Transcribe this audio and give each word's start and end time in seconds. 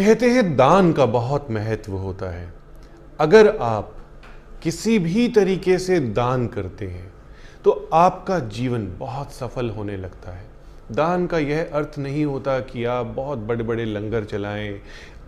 कहते 0.00 0.30
हैं, 0.30 0.56
दान 0.56 0.92
का 0.92 1.04
बहुत 1.06 1.50
महत्व 1.50 1.92
होता 1.92 2.30
है। 2.30 2.52
अगर 3.20 3.48
आप 3.56 3.94
किसी 4.62 4.98
भी 4.98 5.26
तरीके 5.28 5.78
से 5.78 5.98
दान 6.00 6.46
करते 6.46 6.86
हैं 6.86 7.12
तो 7.64 7.70
आपका 7.92 8.38
जीवन 8.38 8.86
बहुत 8.98 9.32
सफल 9.32 9.68
होने 9.70 9.96
लगता 9.96 10.32
है। 10.32 10.44
दान 10.92 11.26
का 11.26 11.38
यह 11.38 11.70
अर्थ 11.74 11.98
नहीं 11.98 12.24
होता 12.24 12.58
कि 12.60 12.84
आप 12.84 13.06
बहुत 13.06 13.38
बड़े 13.38 13.64
बड़े 13.64 13.84
लंगर 13.84 14.24
चलाएँ, 14.24 14.80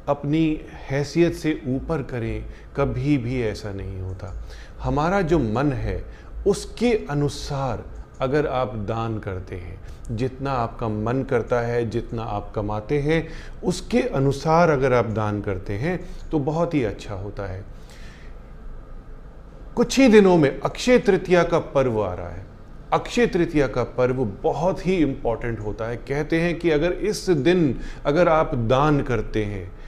अपनी 0.08 0.60
हैसियत 0.88 1.34
से 1.34 1.60
ऊपर 1.68 2.02
करें, 2.02 2.44
कभी 2.76 3.18
भी 3.18 3.42
ऐसा 3.42 3.72
नहीं 3.72 4.00
होता। 4.00 4.34
हमारा 4.82 5.20
जो 5.22 5.38
मन 5.38 5.72
है, 5.72 6.04
उसके 6.46 6.92
अनुसार 7.10 7.84
अगर 8.20 8.46
आप 8.46 8.74
दान 8.76 9.18
करते 9.18 9.54
हैं, 9.54 9.80
जितना 10.10 10.52
आपका 10.52 10.88
मन 10.88 11.22
करता 11.22 11.60
है, 11.60 11.90
जितना 11.90 12.22
आप 12.22 12.52
कमाते 12.54 12.98
हैं, 13.00 13.28
उसके 13.64 14.00
अनुसार 14.00 14.70
अगर 14.70 14.92
आप 14.92 15.06
दान 15.06 15.40
करते 15.40 15.72
हैं 15.72 15.98
तो 16.30 16.38
बहुत 16.38 16.74
ही 16.74 16.84
अच्छा 16.84 17.14
होता 17.14 17.46
है। 17.46 17.64
कुछ 19.76 19.98
ही 19.98 20.08
दिनों 20.08 20.36
में 20.36 20.60
अक्षय 20.60 20.98
तृतीया 20.98 21.42
का 21.42 21.58
पर्व 21.58 22.02
आ 22.02 22.14
रहा 22.14 22.28
है। 22.28 22.46
अक्षय 22.92 23.26
तृतीया 23.26 23.66
का 23.66 23.84
पर्व 23.84 24.24
बहुत 24.42 24.86
ही 24.86 24.96
इंपॉर्टेंट 24.96 25.60
होता 25.60 25.84
है। 25.84 25.96
कहते 25.96 26.40
हैं 26.40 26.58
कि 26.58 26.70
अगर 26.70 26.92
इस 26.92 27.30
दिन 27.30 27.80
अगर 28.06 28.28
आप 28.28 28.54
दान 28.54 29.02
करते 29.02 29.44
हैं 29.44 29.81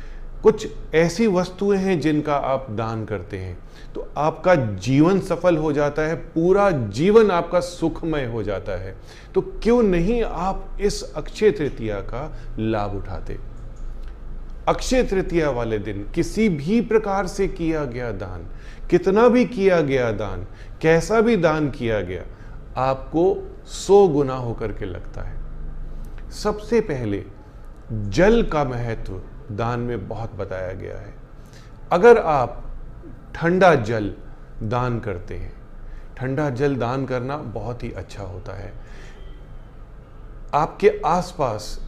कुछ 0.44 0.66
ऐसी 0.94 1.26
वस्तुएँ 1.26 1.78
हैं 1.78 2.00
जिनका 2.00 2.34
आप 2.36 2.66
दान 2.70 3.04
करते 3.04 3.38
हैं। 3.38 3.56
तो 3.94 4.08
आपका 4.16 4.54
जीवन 4.54 5.20
सफल 5.20 5.56
हो 5.56 5.72
जाता 5.72 6.02
है, 6.02 6.14
पूरा 6.14 6.70
जीवन 6.70 7.30
आपका 7.30 7.60
सुखमय 7.60 8.24
हो 8.24 8.42
जाता 8.42 8.72
है। 8.72 8.96
तो 9.34 9.40
क्यों 9.40 9.82
नहीं 9.82 10.22
आप 10.22 10.78
इस 10.80 11.02
अक्षय 11.14 11.50
तृतीया 11.50 12.00
का 12.00 12.36
लाभ 12.58 12.94
उठाते? 12.96 13.38
अक्षय 14.68 15.02
तृतीया 15.02 15.50
वाले 15.50 15.78
दिन 15.78 16.06
किसी 16.14 16.48
भी 16.48 16.80
प्रकार 16.80 17.26
से 17.26 17.48
किया 17.48 17.84
गया 17.84 18.12
दान, 18.12 18.46
कितना 18.90 19.28
भी 19.28 19.44
किया 19.44 19.80
गया 19.80 20.12
दान, 20.12 20.46
कैसा 20.80 21.20
भी 21.20 21.36
दान 21.36 21.70
किया 21.70 22.00
गया, 22.00 22.22
आपको 22.76 23.52
सौ 23.66 24.08
गुना 24.08 24.34
होकर 24.34 24.72
के 24.72 24.84
लगता 24.84 25.22
है। 25.22 25.36
सबसे 26.30 26.80
पहले 26.80 27.24
जल 27.92 28.42
का 28.42 28.64
महत्व 28.64 29.22
दान 29.52 29.80
में 29.80 30.08
बहुत 30.08 30.34
बताया 30.34 30.72
गया 30.72 30.98
है। 30.98 31.14
अगर 31.92 32.18
आप 32.18 32.64
ठंडा 33.34 33.74
जल 33.74 34.14
दान 34.62 35.00
करते 35.00 35.34
हैं, 35.34 35.52
ठंडा 36.16 36.50
जल 36.50 36.76
दान 36.76 37.06
करना 37.06 37.36
बहुत 37.36 37.82
ही 37.82 37.92
अच्छा 37.92 38.22
होता 38.22 38.52
है। 38.52 38.72
आपके 40.54 41.00
आसपास 41.06 41.80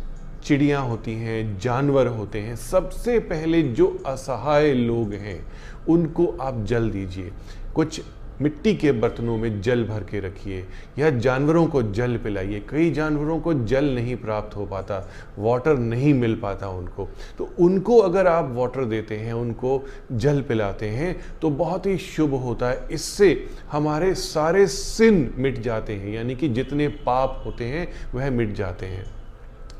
चिड़िया 0.44 0.80
होती 0.80 1.14
हैं, 1.14 1.58
जानवर 1.58 2.06
होते 2.06 2.40
हैं, 2.40 2.56
सबसे 2.56 3.18
पहले 3.18 3.62
जो 3.62 4.02
असहाय 4.06 4.72
लोग 4.74 5.12
हैं, 5.12 5.46
उनको 5.88 6.26
आप 6.40 6.64
जल 6.64 6.90
दीजिए। 6.90 7.32
कुछ 7.74 8.00
मिट्टी 8.42 8.74
के 8.74 8.92
बर्तनों 8.92 9.36
में 9.36 9.60
जल 9.60 9.84
भर 9.84 10.00
के 10.00 10.20
रखिए। 10.20 10.66
या 10.98 11.10
जानवरों 11.10 11.66
को 11.66 11.82
जल 11.82 12.16
पिलाइए। 12.16 12.62
कई 12.70 12.90
जानवरों 12.90 13.38
को 13.40 13.54
जल 13.54 13.84
नहीं 13.84 14.16
प्राप्त 14.16 14.56
हो 14.56 14.66
पाता, 14.66 15.08
वाटर 15.38 15.76
नहीं 15.76 16.14
मिल 16.14 16.34
पाता 16.36 16.68
उनको। 16.68 17.08
तो 17.38 17.48
उनको 17.58 17.98
अगर 17.98 18.26
आप 18.26 18.50
वाटर 18.52 18.84
देते 18.84 19.16
हैं, 19.16 19.32
उनको 19.32 19.82
जल 20.12 20.42
पिलाते 20.42 20.88
हैं 20.88 21.16
तो 21.42 21.50
बहुत 21.50 21.86
ही 21.86 21.98
शुभ 21.98 22.34
होता 22.34 22.68
है। 22.68 22.88
इससे 22.92 23.46
हमारे 23.70 24.14
सारे 24.14 24.66
सिन 24.66 25.34
मिट 25.38 25.60
जाते 25.60 25.92
हैं, 25.92 26.14
यानी 26.14 26.34
कि 26.34 26.48
जितने 26.48 26.88
पाप 26.88 27.42
होते 27.46 27.64
हैं, 27.64 27.88
वह 28.14 28.30
मिट 28.30 28.52
जाते 28.52 28.86
हैं। 28.86 29.04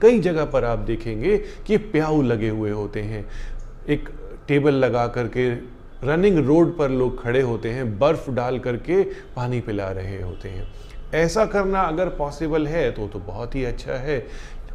कई 0.02 0.18
जगह 0.18 0.44
पर 0.44 0.64
आप 0.64 0.78
देखेंगे 0.78 1.36
कि 1.66 1.76
प्याऊ 1.76 2.22
लगे 2.22 2.48
हुए 2.48 2.70
होते 2.70 3.00
हैं। 3.00 3.26
एक 3.88 4.08
टेबल 4.48 4.74
लगा 4.74 5.06
करके 5.06 5.75
रनिंग 6.04 6.38
रोड 6.46 6.76
पर 6.78 6.90
लोग 6.90 7.22
खड़े 7.22 7.40
होते 7.42 7.70
हैं, 7.70 7.98
बर्फ़ 7.98 8.30
डाल 8.30 8.58
करके 8.58 9.02
पानी 9.36 9.60
पिला 9.60 9.90
रहे 9.90 10.20
होते 10.22 10.48
हैं। 10.48 10.66
ऐसा 11.14 11.44
करना 11.46 11.80
अगर 11.82 12.08
पॉसिबल 12.08 12.66
है 12.66 12.90
तो 12.92 13.06
तो 13.08 13.18
बहुत 13.18 13.54
ही 13.54 13.64
अच्छा 13.64 13.92
है। 13.92 14.18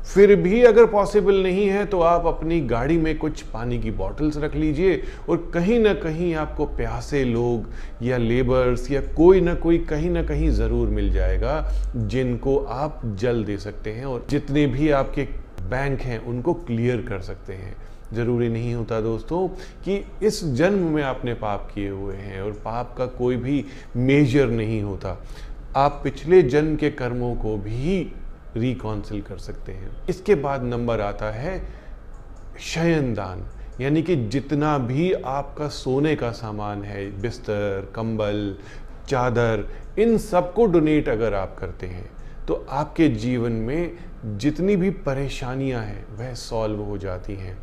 फिर 0.05 0.35
भी 0.35 0.61
अगर 0.63 0.85
पॉसिबल 0.85 1.41
नहीं 1.43 1.67
है 1.67 1.85
तो 1.85 1.99
आप 2.01 2.25
अपनी 2.25 2.59
गाड़ी 2.61 2.97
में 2.97 3.17
कुछ 3.17 3.41
पानी 3.43 3.77
की 3.79 3.91
बॉटल्स 3.91 4.37
रख 4.37 4.55
लीजिए 4.55 5.01
और 5.29 5.37
कहीं 5.53 5.79
ना 5.79 5.93
कहीं 5.95 6.33
आपको 6.35 6.65
प्यासे 6.67 7.23
लोग 7.23 7.67
या 8.03 8.17
लेबर्स 8.17 8.89
या 8.91 9.01
कोई 9.17 9.41
ना 9.41 9.53
कोई 9.55 9.77
कहीं 9.85 10.09
ना 10.09 10.23
कहीं 10.23 10.49
ज़रूर 10.51 10.87
मिल 10.89 11.11
जाएगा, 11.13 11.71
जिनको 11.95 12.57
आप 12.57 13.01
जल 13.15 13.43
दे 13.43 13.57
सकते 13.57 13.91
हैं 13.91 14.05
और 14.05 14.25
जितने 14.29 14.65
भी 14.67 14.89
आपके 14.91 15.27
बैंक 15.69 16.01
हैं 16.01 16.19
उनको 16.19 16.53
क्लियर 16.53 17.05
कर 17.09 17.19
सकते 17.21 17.53
हैं। 17.53 17.75
ज़रूरी 18.13 18.49
नहीं 18.49 18.73
होता 18.73 18.99
दोस्तों 19.01 19.47
कि 19.83 19.95
इस 20.23 20.43
जन्म 20.53 20.87
में 20.93 21.01
आपने 21.03 21.33
पाप 21.33 21.69
किए 21.73 21.89
हुए 21.89 22.15
हैं 22.15 22.41
और 22.41 22.51
पाप 22.65 22.95
का 22.97 23.05
कोई 23.05 23.35
भी 23.37 23.63
मेजर 23.97 24.49
नहीं 24.49 24.81
होता। 24.81 25.17
आप 25.75 25.99
पिछले 26.03 26.41
जन्म 26.43 26.75
के 26.75 26.89
कर्मों 26.91 27.35
को 27.35 27.55
भी 27.57 28.01
रिकॉन्सिल 28.57 29.21
कर 29.21 29.37
सकते 29.37 29.71
हैं। 29.71 29.91
इसके 30.09 30.35
बाद 30.37 30.63
नंबर 30.63 31.01
आता 31.01 31.31
है 31.31 31.61
शयन 32.61 33.13
दान 33.13 33.45
यानी 33.81 34.01
कि 34.03 34.15
जितना 34.27 34.77
भी 34.77 35.11
आपका 35.13 35.67
सोने 35.67 36.15
का 36.15 36.31
सामान 36.31 36.83
है, 36.83 37.05
बिस्तर, 37.21 37.91
कंबल, 37.95 38.55
चादर, 39.07 39.67
इन 39.99 40.17
सबको 40.17 40.65
डोनेट 40.65 41.09
अगर 41.09 41.33
आप 41.33 41.55
करते 41.59 41.87
हैं 41.87 42.09
तो 42.47 42.65
आपके 42.69 43.07
जीवन 43.09 43.51
में 43.51 43.97
जितनी 44.37 44.75
भी 44.75 44.89
परेशानियाँ 45.01 45.83
हैं, 45.83 46.05
वह 46.17 46.33
सॉल्व 46.33 46.81
हो 46.81 46.97
जाती 46.97 47.35
हैं। 47.35 47.57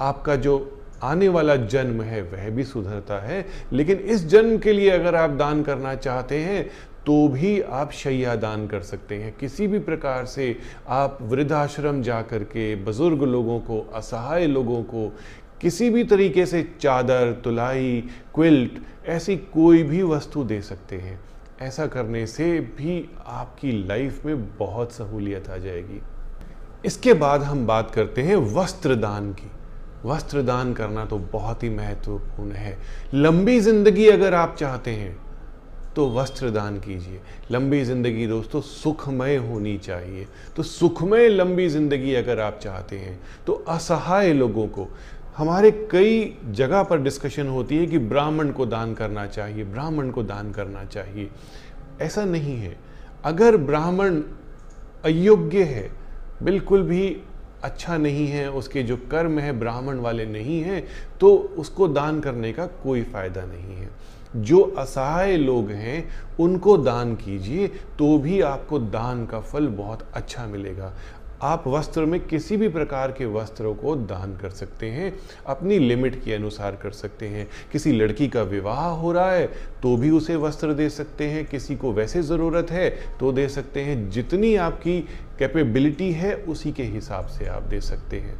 आपका 0.00 0.36
जो 0.36 0.80
आने 1.02 1.28
वाला 1.28 1.56
जन्म 1.56 2.02
है, 2.02 2.22
वह 2.22 2.50
भी 2.50 2.64
सुधरता 2.64 3.26
है। 3.26 3.46
लेकिन 3.72 3.98
इस 3.98 4.26
जन्म 4.26 4.58
के 4.58 4.72
लिए 4.72 4.90
अगर 4.90 5.14
आप 5.14 5.30
दान 5.30 5.62
करना 5.62 5.94
चाहते 5.94 6.38
हैं 6.38 6.70
तो 7.06 7.28
भी 7.28 7.60
आप 7.60 7.90
शैया 7.92 8.36
दान 8.36 8.66
कर 8.66 8.80
सकते 8.80 9.14
हैं। 9.14 9.36
किसी 9.40 9.66
भी 9.66 9.78
प्रकार 9.78 10.24
से 10.24 10.58
आप 10.88 11.18
वृद्धाश्रम 11.22 12.02
जा 12.02 12.22
कर 12.22 12.44
के 12.44 12.76
बुज़ुर्ग 12.76 13.22
लोगों 13.22 13.60
को, 13.60 13.90
असहाय 13.94 14.46
लोगों 14.46 14.82
को, 14.82 15.18
किसी 15.60 15.90
भी 15.90 16.04
तरीके 16.04 16.46
से 16.46 16.70
चादर, 16.80 17.32
तुलाई, 17.32 18.04
क्विल्ट, 18.34 18.70
ऐसी 19.06 19.36
कोई 19.36 19.82
भी 19.82 20.02
वस्तु 20.02 20.44
दे 20.44 20.60
सकते 20.60 20.96
हैं। 20.96 21.20
ऐसा 21.60 21.86
करने 21.86 22.26
से 22.26 22.60
भी 22.60 23.10
आपकी 23.26 23.86
लाइफ 23.86 24.24
में 24.24 24.56
बहुत 24.56 24.92
सहूलियत 24.92 25.50
आ 25.50 25.56
जाएगी। 25.56 26.02
इसके 26.84 27.14
बाद 27.14 27.42
हम 27.42 27.66
बात 27.66 27.90
करते 27.90 28.22
हैं 28.22 28.36
वस्त्र 28.36 28.94
दान 28.94 29.32
की। 29.32 29.50
वस्त्र 30.04 30.42
दान 30.42 30.72
करना 30.74 31.04
तो 31.04 31.18
बहुत 31.32 31.62
ही 31.62 31.68
महत्वपूर्ण 31.70 32.52
है। 32.52 32.76
लंबी 33.14 33.58
ज़िंदगी 33.60 34.08
अगर 34.08 34.34
आप 34.34 34.56
चाहते 34.56 34.90
हैं 34.92 35.16
तो 35.96 36.08
वस्त्र 36.12 36.50
दान 36.50 36.78
कीजिए। 36.80 37.20
लंबी 37.50 37.82
ज़िंदगी 37.84 38.26
दोस्तों, 38.26 38.60
सुखमय 38.60 39.36
होनी 39.38 39.76
चाहिए। 39.78 40.26
तो 40.56 40.62
सुखमय 40.62 41.28
लंबी 41.28 41.68
ज़िंदगी 41.68 42.14
अगर 42.14 42.40
आप 42.40 42.58
चाहते 42.62 42.98
हैं 42.98 43.18
तो 43.46 43.52
असहाय 43.68 44.32
लोगों 44.32 44.66
को, 44.68 44.88
हमारे 45.36 45.70
कई 45.90 46.36
जगह 46.52 46.82
पर 46.82 47.00
डिस्कशन 47.00 47.48
होती 47.48 47.76
है 47.76 47.86
कि 47.86 47.98
ब्राह्मण 48.00 48.50
को 48.50 48.66
दान 48.66 48.94
करना 48.94 49.26
चाहिए, 49.26 49.64
ब्राह्मण 49.64 50.10
को 50.10 50.22
दान 50.22 50.52
करना 50.52 50.84
चाहिए। 50.84 51.30
ऐसा 52.00 52.24
नहीं 52.24 52.56
है। 52.56 52.76
अगर 53.24 53.56
ब्राह्मण 53.58 54.22
अयोग्य 55.04 55.62
है, 55.64 55.90
बिल्कुल 56.42 56.82
भी 56.82 57.16
अच्छा 57.64 57.96
नहीं 57.96 58.26
है, 58.28 58.50
उसके 58.52 58.82
जो 58.82 58.96
कर्म 59.10 59.38
है, 59.38 59.52
ब्राह्मण 59.58 59.98
वाले 59.98 60.26
नहीं 60.26 60.60
हैं 60.60 60.82
तो 61.20 61.34
उसको 61.58 61.88
दान 61.88 62.20
करने 62.20 62.52
का 62.52 62.66
कोई 62.82 63.02
फ़ायदा 63.02 63.44
नहीं 63.44 63.76
है। 63.76 63.88
जो 64.36 64.60
असहाय 64.78 65.36
लोग 65.36 65.70
हैं, 65.70 66.04
उनको 66.40 66.76
दान 66.78 67.14
कीजिए 67.16 67.66
तो 67.98 68.16
भी 68.18 68.40
आपको 68.42 68.78
दान 68.78 69.24
का 69.26 69.40
फल 69.40 69.66
बहुत 69.68 70.06
अच्छा 70.14 70.46
मिलेगा। 70.46 70.92
आप 71.44 71.64
वस्त्र 71.68 72.04
में 72.04 72.18
किसी 72.20 72.56
भी 72.56 72.68
प्रकार 72.68 73.12
के 73.12 73.26
वस्त्रों 73.26 73.74
को 73.74 73.94
दान 73.96 74.36
कर 74.36 74.50
सकते 74.50 74.86
हैं, 74.86 75.12
अपनी 75.46 75.78
लिमिट 75.78 76.22
के 76.24 76.34
अनुसार 76.34 76.76
कर 76.76 76.90
सकते 76.90 77.28
हैं। 77.28 77.46
किसी 77.72 77.92
लड़की 77.92 78.28
का 78.28 78.42
विवाह 78.42 78.86
हो 78.86 79.12
रहा 79.12 79.32
है 79.32 79.46
तो 79.82 79.96
भी 79.96 80.10
उसे 80.10 80.36
वस्त्र 80.36 80.72
दे 80.72 80.88
सकते 80.90 81.24
हैं। 81.24 81.44
किसी 81.44 81.76
को 81.76 81.92
वैसे 81.92 82.22
ज़रूरत 82.22 82.70
है 82.70 82.88
तो 83.20 83.32
दे 83.32 83.48
सकते 83.48 83.80
हैं। 83.80 84.08
जितनी 84.10 84.54
आपकी 84.56 85.00
कैपेबिलिटी 85.38 86.10
है, 86.12 86.34
उसी 86.34 86.72
के 86.72 86.82
हिसाब 86.82 87.26
से 87.26 87.46
आप 87.46 87.62
दे 87.62 87.80
सकते 87.80 88.20
हैं। 88.20 88.36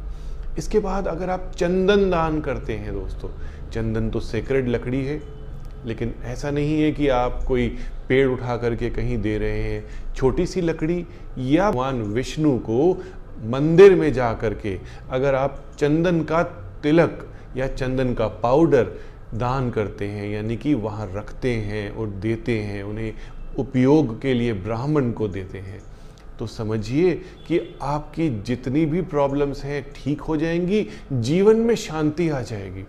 इसके 0.57 0.79
बाद 0.79 1.07
अगर 1.07 1.29
आप 1.29 1.51
चंदन 1.57 2.09
दान 2.09 2.41
करते 2.41 2.73
हैं 2.73 2.93
दोस्तों, 2.93 3.29
चंदन 3.71 4.09
तो 4.09 4.19
सेक्रेड 4.19 4.67
लकड़ी 4.67 5.05
है। 5.05 5.21
लेकिन 5.85 6.13
ऐसा 6.23 6.51
नहीं 6.51 6.81
है 6.81 6.91
कि 6.91 7.07
आप 7.07 7.43
कोई 7.47 7.67
पेड़ 8.09 8.27
उठा 8.27 8.57
करके 8.57 8.89
कहीं 8.89 9.17
दे 9.17 9.37
रहे 9.37 9.61
हैं। 9.63 10.13
छोटी 10.15 10.45
सी 10.45 10.61
लकड़ी 10.61 11.05
या 11.37 11.69
भगवान 11.71 12.01
विष्णु 12.03 12.57
को 12.59 12.91
मंदिर 13.43 13.95
में 13.95 14.11
जा 14.13 14.33
करके 14.33 14.77
अगर 15.11 15.35
आप 15.35 15.63
चंदन 15.79 16.21
का 16.23 16.43
तिलक 16.83 17.27
या 17.57 17.67
चंदन 17.67 18.13
का 18.13 18.27
पाउडर 18.27 18.91
दान 19.33 19.69
करते 19.71 20.07
हैं, 20.07 20.29
यानी 20.29 20.57
कि 20.57 20.73
वहाँ 20.73 21.11
रखते 21.15 21.53
हैं 21.53 21.89
और 21.91 22.07
देते 22.09 22.59
हैं, 22.59 22.83
उन्हें 22.83 23.13
उपयोग 23.59 24.21
के 24.21 24.33
लिए 24.33 24.53
ब्राह्मण 24.53 25.11
को 25.11 25.27
देते 25.27 25.57
हैं 25.57 25.81
तो 26.39 26.47
समझिए 26.47 27.13
कि 27.47 27.59
आपकी 27.81 28.29
जितनी 28.41 28.85
भी 28.85 29.01
प्रॉब्लम्स 29.01 29.63
हैं, 29.63 29.85
ठीक 29.95 30.21
हो 30.21 30.37
जाएँगी, 30.37 30.87
जीवन 31.13 31.57
में 31.57 31.75
शांति 31.75 32.29
आ 32.29 32.41
जाएगी। 32.41 32.83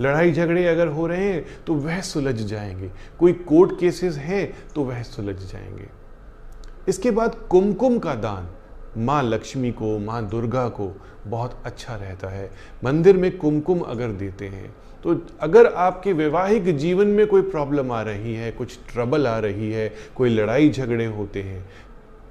लड़ाई 0.00 0.32
झगड़े 0.32 0.66
अगर 0.66 0.88
हो 0.88 1.06
रहे 1.06 1.24
हैं 1.24 1.44
तो 1.66 1.74
वह 1.74 2.00
सुलझ 2.00 2.34
जाएँगे। 2.36 2.90
कोई 3.18 3.32
कोर्ट 3.32 3.78
केसेस 3.80 4.16
हैं 4.16 4.52
तो 4.74 4.84
वह 4.84 5.02
सुलझ 5.02 5.36
जाएँगे। 5.42 5.88
इसके 6.88 7.10
बाद 7.10 7.34
कुमकुम 7.50 7.98
का 7.98 8.14
दान, 8.14 8.48
माँ 8.98 9.22
लक्ष्मी 9.22 9.70
को, 9.72 9.98
माँ 9.98 10.28
दुर्गा 10.28 10.68
को 10.68 10.92
बहुत 11.26 11.58
अच्छा 11.64 11.96
रहता 11.96 12.28
है। 12.28 12.50
मंदिर 12.84 13.16
में 13.16 13.36
कुमकुम 13.38 13.80
अगर 13.80 14.12
देते 14.14 14.46
हैं 14.46 14.74
तो 15.04 15.14
अगर 15.40 15.66
आपके 15.66 16.12
वैवाहिक 16.12 16.76
जीवन 16.76 17.06
में 17.06 17.26
कोई 17.26 17.42
प्रॉब्लम 17.42 17.92
आ 17.92 18.00
रही 18.02 18.34
है, 18.34 18.50
कुछ 18.52 18.78
ट्रबल 18.92 19.26
आ 19.26 19.38
रही 19.38 19.70
है, 19.72 19.92
कोई 20.16 20.30
लड़ाई 20.30 20.68
झगड़े 20.70 21.04
होते 21.06 21.42
हैं, 21.42 21.64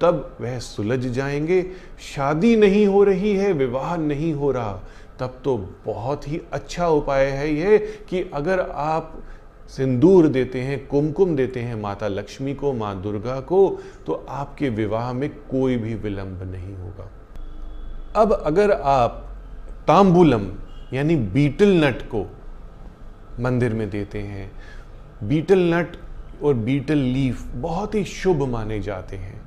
तब 0.00 0.36
वह 0.40 0.58
सुलझ 0.58 0.98
जाएँगे। 1.00 1.62
शादी 2.06 2.54
नहीं 2.56 2.86
हो 2.86 3.02
रही 3.04 3.34
है, 3.36 3.52
विवाह 3.52 3.96
नहीं 3.96 4.32
हो 4.34 4.50
रहा 4.52 4.80
तब 5.20 5.40
तो 5.44 5.56
बहुत 5.86 6.28
ही 6.28 6.40
अच्छा 6.52 6.88
उपाय 6.88 7.26
है 7.26 7.52
यह 7.54 7.92
कि 8.08 8.22
अगर 8.34 8.60
आप 8.60 9.22
सिंदूर 9.68 10.26
देते 10.28 10.60
हैं, 10.60 10.86
कुमकुम 10.86 11.34
देते 11.36 11.60
हैं 11.60 11.74
माता 11.74 12.08
लक्ष्मी 12.08 12.54
को, 12.54 12.72
माँ 12.72 13.00
दुर्गा 13.02 13.40
को 13.40 13.80
तो 14.06 14.12
आपके 14.28 14.68
विवाह 14.68 15.12
में 15.12 15.28
कोई 15.50 15.76
भी 15.76 15.94
विलंब 15.94 16.42
नहीं 16.42 16.74
होगा। 16.74 17.10
अब 18.16 18.32
अगर 18.32 18.70
आप 18.72 19.26
तांबुलम 19.86 20.46
यानी 20.92 21.16
बीटल 21.16 21.84
नट 21.84 22.02
को 22.14 22.24
मंदिर 23.40 23.74
में 23.74 23.88
देते 23.90 24.18
हैं, 24.18 24.50
बीटल 25.24 25.74
नट 25.74 25.96
और 26.42 26.54
बीटल 26.54 26.98
लीफ 26.98 27.44
बहुत 27.54 27.94
ही 27.94 28.04
शुभ 28.04 28.42
माने 28.42 28.80
जाते 28.80 29.16
हैं। 29.16 29.39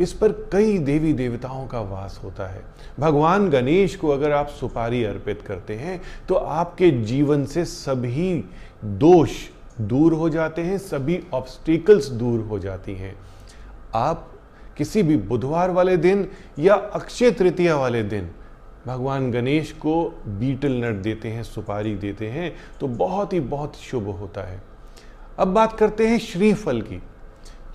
इस 0.00 0.12
पर 0.12 0.32
कई 0.52 0.78
देवी 0.78 1.12
देवताओं 1.12 1.66
का 1.66 1.80
वास 1.80 2.20
होता 2.24 2.46
है। 2.46 2.62
भगवान 3.00 3.48
गणेश 3.50 3.96
को 3.96 4.08
अगर 4.08 4.32
आप 4.32 4.48
सुपारी 4.50 5.02
अर्पित 5.04 5.42
करते 5.42 5.74
हैं 5.74 6.00
तो 6.28 6.34
आपके 6.34 6.90
जीवन 6.90 7.44
से 7.44 7.64
सभी 7.64 8.44
दोष 8.84 9.30
दूर 9.80 10.12
हो 10.12 10.28
जाते 10.28 10.62
हैं, 10.62 10.78
सभी 10.78 11.20
ऑब्स्टिकल्स 11.34 12.08
दूर 12.08 12.40
हो 12.40 12.58
जाती 12.58 12.94
हैं। 12.94 13.14
आप 13.94 14.30
किसी 14.76 15.02
भी 15.02 15.16
बुधवार 15.16 15.70
वाले 15.70 15.96
दिन 15.96 16.28
या 16.58 16.74
अक्षय 16.74 17.30
तृतीया 17.30 17.76
वाले 17.76 18.02
दिन 18.02 18.30
भगवान 18.86 19.30
गणेश 19.30 19.72
को 19.72 20.04
बीटल 20.28 20.72
नट 20.84 20.94
देते 20.94 21.28
हैं, 21.28 21.42
सुपारी 21.42 21.94
देते 21.94 22.28
हैं 22.28 22.52
तो 22.80 22.88
बहुत 22.88 23.32
ही 23.32 23.40
बहुत 23.40 23.76
शुभ 23.76 24.08
होता 24.10 24.42
है। 24.42 24.62
अब 25.38 25.48
बात 25.48 25.72
करते 25.72 26.08
हैं 26.08 26.18
श्रीफल 26.18 26.80
की। 26.82 27.00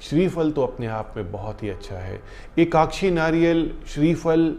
श्रीफल 0.01 0.51
तो 0.51 0.63
अपने 0.63 0.87
आप 0.87 1.13
में 1.17 1.31
बहुत 1.31 1.63
ही 1.63 1.69
अच्छा 1.69 1.95
है। 1.95 2.21
एकाक्षी 2.59 3.11
नारियल, 3.11 3.71
श्रीफल, 3.87 4.55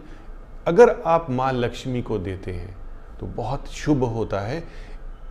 अगर 0.66 0.90
आप 1.06 1.30
माँ 1.30 1.52
लक्ष्मी 1.52 2.02
को 2.02 2.18
देते 2.18 2.52
हैं 2.52 2.76
तो 3.20 3.26
बहुत 3.26 3.68
शुभ 3.68 4.04
होता 4.04 4.40
है। 4.40 4.62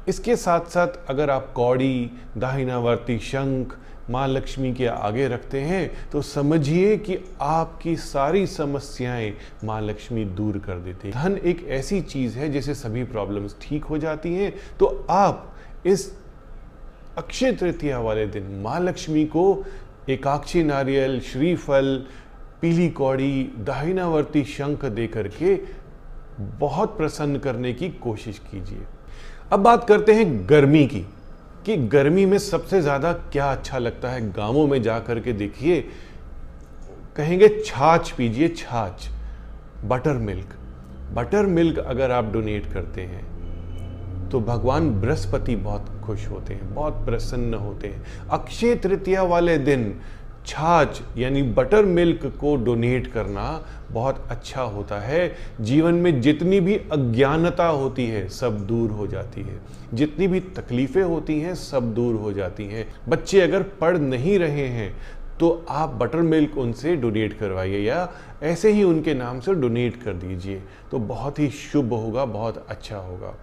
इसके 0.08 0.36
साथ 0.36 0.66
साथ 0.66 1.06
अगर 1.10 1.30
आप 1.30 1.52
कौड़ी, 1.56 2.12
दाहिनावर्ती 2.38 3.18
शंख 3.20 3.78
माँ 4.10 4.28
लक्ष्मी 4.28 4.74
के 4.74 4.86
आगे 4.86 5.28
रखते 5.28 5.60
हैं 5.62 6.10
तो 6.12 6.22
समझिए 6.22 6.96
कि 6.98 7.18
आपकी 7.42 7.96
सारी 7.96 8.46
समस्याएँ 8.48 9.34
माँ 9.64 9.82
लक्ष्मी 9.82 10.24
दूर 10.26 10.58
कर 10.58 10.80
देती 10.80 11.08
है। 11.08 11.14
धन 11.14 11.38
एक 11.40 11.66
ऐसी 11.70 12.02
चीज़ 12.04 12.38
है 12.38 12.50
जिसे 12.50 12.74
सभी 12.76 13.04
प्रॉब्लम्स 13.04 13.56
ठीक 13.62 13.84
हो 13.84 13.98
जाती 13.98 14.34
हैं। 14.34 14.54
तो 14.80 15.06
आप 15.10 15.54
इस 15.86 16.12
अक्षय 17.18 17.52
तृतीया 17.52 18.00
वाले 18.00 18.26
दिन 18.28 18.44
माँ 18.64 18.80
लक्ष्मी 18.80 19.26
को 19.26 19.44
एकाक्षी 20.10 20.64
नारियल, 20.64 21.20
श्रीफल, 21.22 22.06
पीली 22.62 22.90
कौड़ी, 22.90 23.44
दाहिनावर्ती 23.58 24.44
शंख 24.46 24.86
दे 24.86 25.08
करके 25.08 25.56
बहुत 26.60 26.98
प्रसन्न 26.98 27.40
करने 27.40 27.74
की 27.74 27.90
कोशिश 28.02 28.40
कीजिए। 28.42 28.86
अब 29.52 29.60
बात 29.60 29.88
करते 29.88 30.14
हैं 30.14 30.50
गर्मी 30.50 30.86
की, 30.88 31.06
कि 31.66 31.76
गर्मी 31.88 32.26
में 32.26 32.38
सबसे 32.38 32.82
ज़्यादा 32.82 33.12
क्या 33.32 33.52
अच्छा 33.52 33.78
लगता 33.78 34.10
है? 34.10 34.32
गाँवों 34.32 34.68
में 34.68 34.82
जा 34.82 35.00
कर 35.00 35.20
के 35.20 35.34
देखिए, 35.34 35.82
कहेंगे 37.16 37.50
छाछ 37.66 38.12
पीजिए, 38.12 38.48
छाछ 38.50 39.10
बटर 39.86 40.18
मिल्क 40.20 40.56
बटर 41.14 41.46
मिल्क 41.48 41.78
अगर 41.80 42.12
आप 42.12 42.32
डोनेट 42.34 42.66
करते 42.74 43.02
हैं 43.02 44.30
तो 44.30 44.40
भगवान 44.42 44.90
बृहस्पति 45.02 45.56
बहुत 45.58 45.88
खुश 46.10 46.28
होते 46.28 46.54
हैं, 46.54 46.74
बहुत 46.76 47.06
प्रसन्न 47.06 47.54
होते 47.56 47.88
हैं। 47.88 48.30
अक्षय 48.32 48.76
तृतीया 48.76 49.24
वाले 49.26 49.58
दिन 49.60 49.94
छाछ 50.48 51.02
यानी 51.18 51.42
बटर 51.54 51.86
मिल्क 51.86 52.26
को 52.40 52.56
डोनेट 52.56 53.08
करना 53.08 53.44
बहुत 53.92 54.24
अच्छा 54.30 54.62
होता 54.64 55.00
है। 55.00 55.32
जीवन 55.62 55.94
में 55.96 56.20
जितनी 56.22 56.60
भी 56.60 56.76
अज्ञानता 56.92 57.68
होती 57.68 58.06
है, 58.06 58.28
सब 58.30 58.66
दूर 58.68 58.92
हो 58.92 59.08
जाती 59.08 59.42
है। 59.42 59.60
जितनी 59.94 60.28
भी 60.28 60.40
तकलीफ़ें 60.40 61.04
होती 61.04 61.40
हैं, 61.40 61.54
सब 61.56 61.94
दूर 61.94 62.16
हो 62.16 62.32
जाती 62.34 62.66
हैं। 62.66 62.86
बच्चे 63.10 63.42
अगर 63.42 63.64
पढ़ 63.82 63.98
नहीं 63.98 64.38
रहे 64.40 64.68
हैं 64.70 64.94
तो 65.40 65.50
आप 65.70 65.90
बटर 65.90 66.22
मिल्क 66.22 66.58
उनसे 66.58 66.96
डोनेट 66.96 67.34
करवाइए 67.34 67.80
या 67.80 68.10
ऐसे 68.44 68.72
ही 68.72 68.84
उनके 68.84 69.14
नाम 69.14 69.40
से 69.40 69.54
डोनेट 69.56 70.02
कर 70.04 70.14
दीजिए। 70.16 70.62
तो 70.92 71.00
बहुत 71.00 71.40
ही 71.40 71.50
शुभ 71.50 71.94
होगा, 71.94 72.26
बहुत 72.26 72.66
अच्छा 72.70 72.98
होगा। 72.98 73.34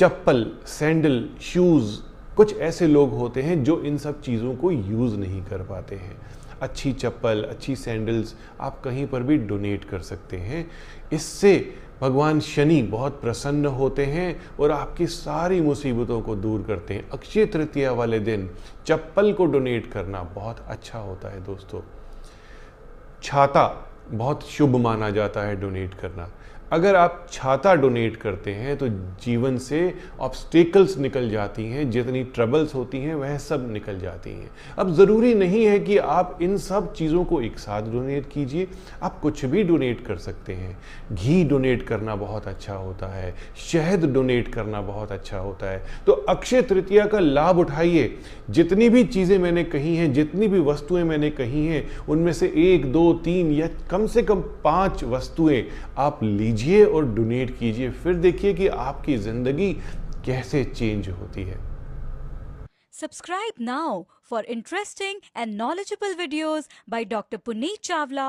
चप्पल 0.00 0.46
सैंडल 0.66 1.28
शूज़ 1.40 1.96
कुछ 2.36 2.56
ऐसे 2.56 2.86
लोग 2.86 3.10
होते 3.10 3.42
हैं 3.42 3.64
जो 3.64 3.80
इन 3.80 3.98
सब 3.98 4.20
चीज़ों 4.22 4.54
को 4.54 4.70
यूज़ 4.70 5.16
नहीं 5.16 5.42
कर 5.44 5.62
पाते 5.62 5.96
हैं। 5.96 6.16
अच्छी 6.62 6.92
चप्पल, 6.92 7.42
अच्छी 7.42 7.76
सैंडल्स 7.76 8.34
आप 8.60 8.80
कहीं 8.80 9.06
पर 9.06 9.22
भी 9.22 9.38
डोनेट 9.38 9.84
कर 9.84 9.98
सकते 9.98 10.36
हैं। 10.36 10.70
इससे 11.12 11.74
भगवान 12.00 12.40
शनि 12.40 12.82
बहुत 12.82 13.20
प्रसन्न 13.20 13.66
होते 13.66 14.06
हैं 14.06 14.42
और 14.60 14.70
आपकी 14.70 15.06
सारी 15.06 15.60
मुसीबतों 15.60 16.20
को 16.20 16.36
दूर 16.36 16.62
करते 16.62 16.94
हैं। 16.94 17.10
अक्षय 17.10 17.46
तृतीया 17.46 17.92
वाले 17.92 18.20
दिन 18.20 18.50
चप्पल 18.86 19.32
को 19.32 19.46
डोनेट 19.46 19.92
करना 19.92 20.22
बहुत 20.22 20.64
अच्छा 20.68 20.98
होता 20.98 21.28
है 21.28 21.44
दोस्तों। 21.44 21.80
छाता 23.22 23.88
बहुत 24.10 24.48
शुभ 24.48 24.76
माना 24.76 25.10
जाता 25.10 25.40
है 25.40 25.60
डोनेट 25.60 25.94
करना। 25.94 26.30
अगर 26.72 26.96
आप 26.96 27.26
छाता 27.32 27.74
डोनेट 27.74 28.16
करते 28.16 28.50
हैं 28.50 28.76
तो 28.76 28.88
जीवन 29.24 29.58
से 29.58 29.94
ऑब्स्टेकल्स 30.20 30.98
निकल 30.98 31.30
जाती 31.30 31.64
हैं, 31.64 31.90
जितनी 31.90 32.22
ट्रबल्स 32.24 32.74
होती 32.74 32.98
हैं, 32.98 33.14
वह 33.14 33.38
सब 33.38 33.72
निकल 33.72 33.98
जाती 34.00 34.30
हैं। 34.30 34.50
अब 34.78 34.94
ज़रूरी 34.94 35.34
नहीं 35.34 35.64
है 35.64 35.78
कि 35.78 35.96
आप 35.98 36.38
इन 36.42 36.56
सब 36.58 36.92
चीज़ों 36.92 37.24
को 37.24 37.40
एक 37.42 37.58
साथ 37.58 37.82
डोनेट 37.82 38.28
कीजिए। 38.32 38.68
आप 39.02 39.20
कुछ 39.20 39.44
भी 39.44 39.62
डोनेट 39.62 40.06
कर 40.06 40.16
सकते 40.16 40.52
हैं। 40.52 40.78
घी 41.12 41.44
डोनेट 41.44 41.82
करना 41.82 42.16
बहुत 42.16 42.46
अच्छा 42.46 42.74
होता 42.74 43.06
है। 43.06 43.34
शहद 43.56 44.04
डोनेट 44.04 44.48
करना 44.48 44.80
बहुत 44.80 45.12
अच्छा 45.12 45.38
होता 45.38 45.70
है। 45.70 45.82
तो 46.06 46.12
अक्षय 46.12 46.62
तृतीया 46.62 47.06
का 47.06 47.18
लाभ 47.18 47.58
उठाइए। 47.58 48.18
जितनी 48.50 48.88
भी 48.88 49.04
चीज़ें 49.04 49.38
मैंने 49.38 49.64
कही 49.64 49.96
हैं, 49.96 50.12
जितनी 50.12 50.48
भी 50.48 50.60
वस्तुएँ 50.60 51.04
मैंने 51.04 51.30
कही 51.30 51.66
हैं, 51.66 52.06
उनमें 52.08 52.32
से 52.32 52.52
एक, 52.56 52.92
दो, 52.92 53.12
तीन 53.12 53.52
या 53.52 53.68
कम 53.90 54.06
से 54.06 54.22
कम 54.22 54.40
पाँच 54.40 55.04
वस्तुएँ 55.04 55.64
आप 55.98 56.20
लीजिए। 56.22 56.58
कीजिए 56.60 56.84
और 56.86 57.04
डोनेट 57.14 57.50
कीजिए। 57.58 57.90
फिर 57.92 58.14
देखिए 58.16 58.52
कि 58.54 58.66
आपकी 58.68 59.16
ज़िंदगी 59.18 59.72
कैसे 60.24 60.62
चेंज 60.66 61.08
होती 61.10 61.42
है। 61.42 61.58
Subscribe 62.92 63.62
now 63.64 64.02
for 64.30 64.44
interesting 64.46 65.20
and 65.36 65.54
knowledgeable 65.56 66.14
videos 66.14 66.68
by 66.90 67.04
doctor 67.06 67.36
Puneet 67.46 67.80
Chawla 67.82 68.28